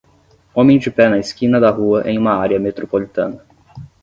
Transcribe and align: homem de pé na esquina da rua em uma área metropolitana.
homem 0.55 0.79
de 0.79 0.89
pé 0.89 1.07
na 1.07 1.19
esquina 1.19 1.59
da 1.59 1.69
rua 1.69 2.09
em 2.09 2.17
uma 2.17 2.31
área 2.33 2.59
metropolitana. 2.59 3.45